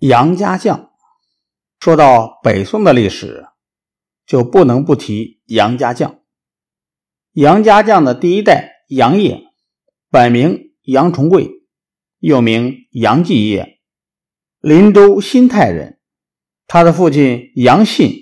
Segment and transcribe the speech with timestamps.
[0.00, 0.92] 杨家将，
[1.78, 3.48] 说到北宋的历史，
[4.24, 6.20] 就不能不提杨家将。
[7.32, 9.42] 杨家将的第一代杨业，
[10.08, 11.50] 本名杨重贵，
[12.18, 13.78] 又名杨继业，
[14.60, 16.00] 林州新泰人。
[16.66, 18.14] 他的父亲杨信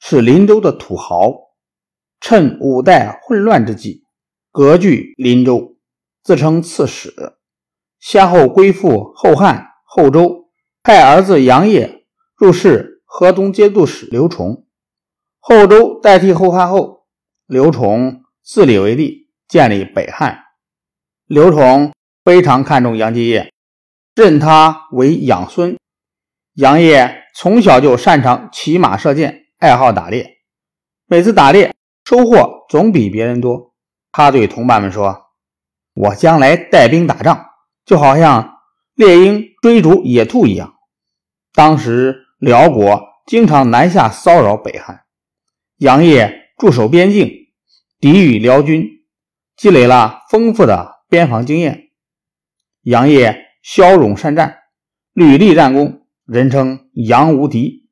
[0.00, 1.32] 是林州的土豪，
[2.20, 4.02] 趁五代混乱之际，
[4.50, 5.76] 割据林州，
[6.24, 7.14] 自称刺史，
[8.00, 10.39] 先后归附后汉、后周。
[10.82, 14.66] 派儿子杨业入仕河东节度使刘崇，
[15.38, 17.06] 后周代替后汉后，
[17.46, 20.44] 刘崇自立为帝，建立北汉。
[21.26, 21.92] 刘崇
[22.24, 23.52] 非常看重杨继业，
[24.14, 25.76] 认他为养孙。
[26.54, 30.38] 杨业从小就擅长骑马射箭，爱好打猎，
[31.06, 31.74] 每次打猎
[32.06, 33.74] 收获总比别人多。
[34.12, 35.26] 他对同伴们说
[35.92, 37.44] ：“我将来带兵打仗，
[37.84, 38.56] 就好像……”
[38.96, 40.74] 猎鹰追逐野兔一样。
[41.52, 45.02] 当时辽国经常南下骚扰北汉，
[45.78, 47.30] 杨业驻守边境，
[47.98, 48.88] 抵御辽军，
[49.56, 51.90] 积累了丰富的边防经验。
[52.82, 54.58] 杨业骁勇善战，
[55.12, 57.88] 屡立战功，人称杨无敌。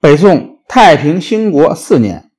[0.00, 2.30] 北宋太平兴国四年，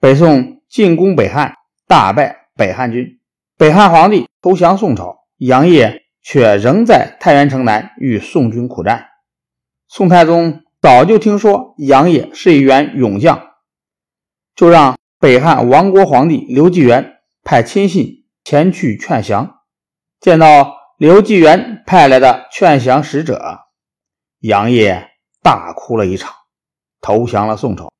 [0.00, 1.54] 北宋进攻北汉，
[1.86, 3.20] 大败北汉军，
[3.56, 6.00] 北汉皇帝投降宋朝，杨业。
[6.24, 9.08] 却仍在太原城南与宋军苦战。
[9.94, 13.50] 宋太宗早就听说杨业是一员勇将，
[14.56, 19.60] 就让北汉亡国皇帝刘继元派亲信前去劝降。
[20.18, 23.66] 见到刘继元派来的劝降使者，
[24.38, 25.10] 杨业
[25.42, 26.32] 大哭了一场，
[27.02, 27.92] 投降了宋朝。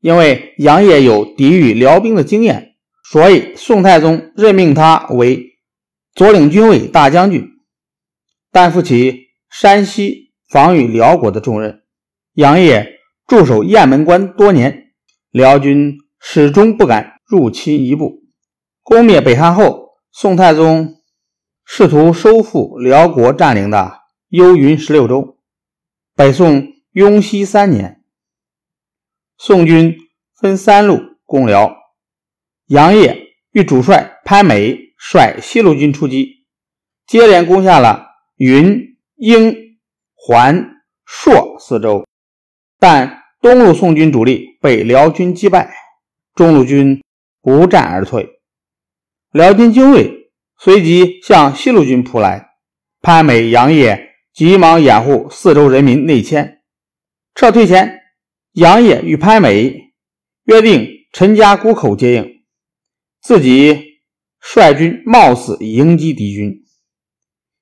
[0.00, 5.58] 因为杨业有抵御辽兵的经验，所以宋太宗任命他为。
[6.14, 7.46] 左领军卫大将军，
[8.50, 11.82] 担负起山西防御辽国的重任。
[12.32, 14.92] 杨业驻守雁门关多年，
[15.30, 18.24] 辽军始终不敢入侵一步。
[18.82, 20.96] 攻灭北汉后，宋太宗
[21.64, 25.38] 试图收复辽国占领的幽云十六州。
[26.14, 28.02] 北宋雍熙三年，
[29.38, 29.96] 宋军
[30.34, 31.76] 分三路攻辽，
[32.66, 34.90] 杨业与主帅潘美。
[35.02, 36.44] 率西路军出击，
[37.06, 39.69] 接连攻下了云、英、
[40.22, 42.06] 环、朔四州，
[42.78, 45.72] 但东路宋军主力被辽军击败，
[46.34, 47.02] 中路军
[47.40, 48.28] 不战而退。
[49.32, 52.50] 辽军精锐随即向西路军扑来，
[53.00, 56.60] 潘美、杨业急忙掩护四周人民内迁。
[57.34, 58.00] 撤退前，
[58.52, 59.92] 杨业与潘美
[60.44, 62.42] 约定陈家沽口接应，
[63.22, 63.88] 自己。
[64.42, 66.64] 率军冒死迎击敌军，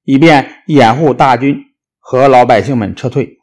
[0.05, 1.68] 以便掩护大军
[2.11, 3.37] 和老百姓们撤退。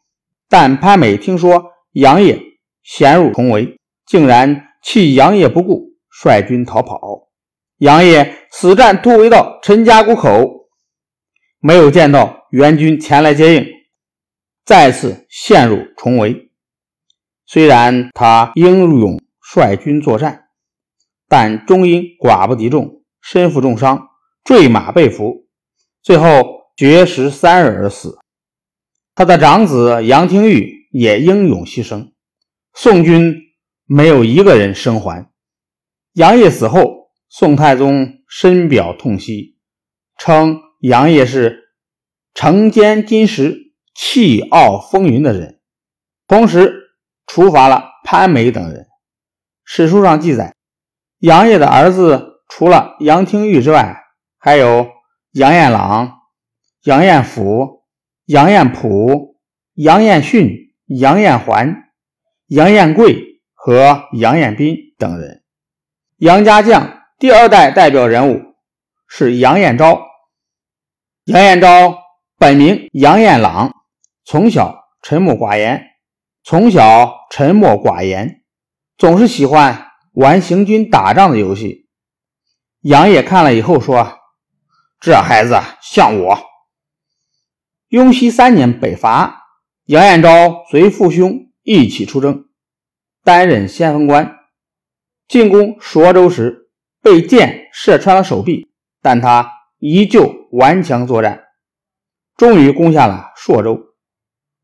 [0.50, 2.42] 但潘美听说杨业
[2.82, 3.78] 陷入重围，
[4.08, 7.30] 竟然弃杨业不顾，率军逃跑。
[7.78, 10.68] 杨业死战突围到陈家谷口，
[11.60, 13.68] 没有见到援军前来接应，
[14.66, 16.50] 再次陷入重围。
[17.46, 20.46] 虽然他英勇率军作战，
[21.28, 23.04] 但终因寡不敌众。
[23.22, 24.08] 身负重伤，
[24.44, 25.46] 坠马被俘，
[26.02, 28.18] 最后绝食三日而死。
[29.16, 32.12] 他的长子杨廷玉也英勇牺牲，
[32.74, 33.34] 宋军
[33.86, 35.32] 没有一个人生还。
[36.14, 39.58] 杨业死后，宋太宗深表痛惜，
[40.18, 41.70] 称杨业是
[42.34, 45.60] 城坚金石、气傲风云的人，
[46.28, 46.92] 同时
[47.26, 48.86] 处罚了潘美等人。
[49.64, 50.54] 史书上记载，
[51.20, 52.34] 杨业的儿子。
[52.48, 54.04] 除了杨廷玉之外，
[54.38, 54.88] 还有
[55.32, 56.20] 杨彦朗、
[56.84, 57.75] 杨彦甫、
[58.26, 59.38] 杨彦甫、
[59.76, 61.92] 杨彦训、杨彦环、
[62.48, 65.44] 杨彦贵和杨彦斌等人。
[66.18, 68.42] 杨家将第二代代表人物
[69.08, 70.02] 是杨彦昭。
[71.26, 72.00] 杨彦昭
[72.40, 73.76] 本名杨彦朗，
[74.24, 75.84] 从小沉默寡言，
[76.44, 78.42] 从小沉默寡言，
[78.98, 81.88] 总是喜欢玩行军打仗的游戏。
[82.82, 84.18] 杨业看了以后说
[85.00, 86.40] ：“这孩子像我。”
[87.96, 89.46] 雍熙三年北伐，
[89.86, 92.50] 杨延昭随父兄一起出征，
[93.24, 94.36] 担任先锋官。
[95.30, 96.68] 进攻亳州时，
[97.02, 98.68] 被箭射穿了手臂，
[99.02, 99.50] 但他
[99.80, 101.46] 依旧顽强作战，
[102.36, 103.80] 终于攻下了朔州。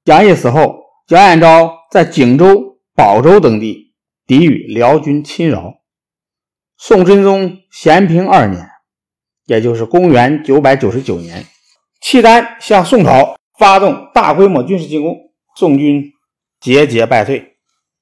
[0.03, 3.93] 杨业死后，杨延昭在景州、宝州等地
[4.27, 5.75] 抵御辽军侵扰。
[6.75, 8.67] 宋真宗咸平二年，
[9.45, 11.45] 也就是公元九百九十九年，
[12.01, 15.15] 契丹向宋朝发动大规模军事进攻，
[15.55, 16.11] 宋军
[16.59, 17.57] 节节败退。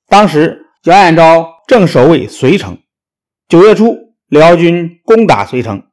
[0.07, 2.77] 当时杨彦昭正守卫遂城。
[3.49, 5.83] 九月初，辽军攻打遂城，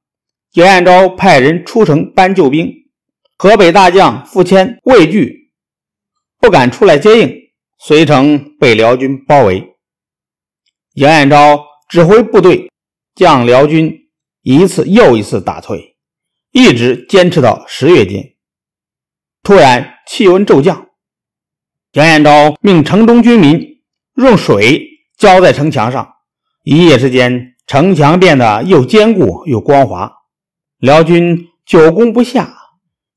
[0.53, 2.73] 杨彦昭派人出城搬救兵，
[3.37, 5.51] 河北大将傅谦畏惧，
[6.39, 7.47] 不敢出来接应。
[7.79, 9.75] 遂城被辽军包围，
[10.95, 12.71] 杨彦昭指挥部队
[13.15, 14.09] 将辽军
[14.43, 15.96] 一次又一次打退，
[16.57, 18.33] 一直坚持到十月间。
[19.43, 20.87] 突然气温骤降，
[21.93, 23.83] 杨延昭命城中军民
[24.15, 24.89] 用水
[25.19, 26.15] 浇在城墙上，
[26.63, 30.11] 一夜之间，城墙变得又坚固又光滑。
[30.79, 32.57] 辽军久攻不下，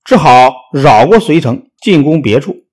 [0.03, 2.65] 只好绕过遂城进攻别处。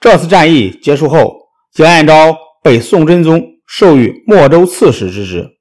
[0.00, 1.48] 这次战役结束后，
[1.78, 5.56] 杨延昭被宋真宗授予莫州刺史之职。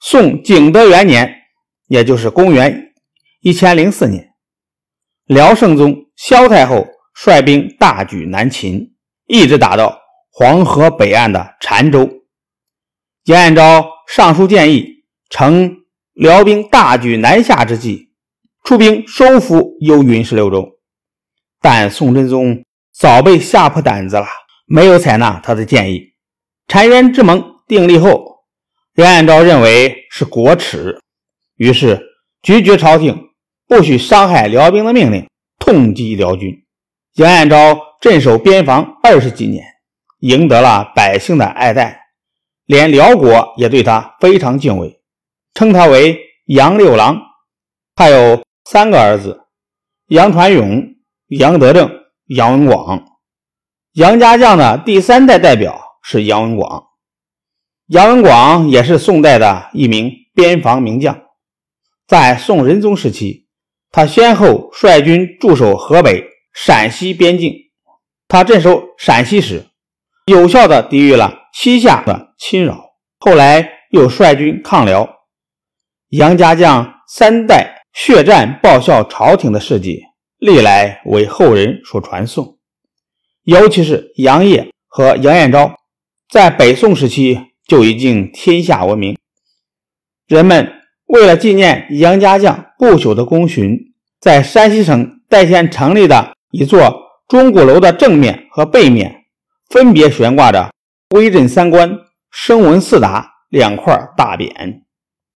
[0.00, 1.42] 宋景德元年，
[1.88, 2.85] 也就是公元
[3.46, 4.34] 一千零四年，
[5.26, 6.84] 辽圣宗萧太后
[7.14, 8.96] 率兵大举南侵，
[9.28, 10.00] 一直打到
[10.32, 12.10] 黄河北岸的澶州。
[13.26, 15.76] 杨彦昭上书建议，乘
[16.12, 18.10] 辽兵大举南下之际，
[18.64, 20.68] 出兵收复幽云十六州，
[21.60, 22.64] 但宋真宗。
[22.92, 24.26] 早被吓破胆子了，
[24.66, 26.14] 没有采纳他的建议。
[26.66, 28.44] 澶渊之盟订立后，
[28.96, 31.00] 杨彦昭认为是国耻，
[31.54, 32.02] 于是
[32.42, 33.25] 拒绝朝廷
[33.66, 35.28] 不许伤害辽兵的命令，
[35.58, 36.64] 痛击辽军。
[37.14, 39.64] 杨彦昭镇守边防二十几年，
[40.20, 42.00] 赢得了百姓的爱戴，
[42.66, 45.00] 连辽国也对他非常敬畏，
[45.54, 47.20] 称他为杨六郎。
[47.94, 49.40] 他有三个儿子：
[50.08, 50.94] 杨传勇、
[51.28, 51.90] 杨德正。
[52.28, 53.04] 杨文广，
[53.92, 56.88] 杨家将的第三代代表是杨文广。
[57.86, 61.16] 杨文广也是宋代的一名边防名将，
[62.08, 63.45] 在宋仁宗时期，
[63.90, 67.52] 他先后率军驻守河北、陕西边境。
[68.28, 69.66] 他镇守陕西时，
[70.26, 72.94] 有效地抵御了西夏的侵扰。
[73.18, 75.08] 后来又率军抗辽。
[76.10, 80.02] 杨家将三代血战报效朝廷的事迹。
[80.38, 82.58] 历来为后人所传颂，
[83.44, 85.74] 尤其是杨业和杨彦昭，
[86.28, 89.16] 在北宋时期就已经天下闻名。
[90.26, 90.75] 人们
[91.06, 93.78] 为了纪念杨家将不朽的功勋，
[94.20, 99.24] 在山西省代县成立的一座钟鼓楼的正面和背面，
[99.70, 100.70] 分别悬挂着
[101.14, 101.98] “威震三关
[102.30, 104.52] ”“声闻四达”两块大匾。